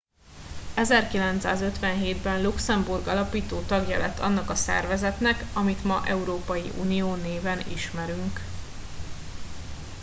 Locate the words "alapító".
3.07-3.61